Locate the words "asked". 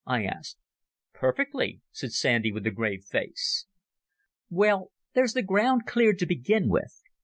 0.23-0.57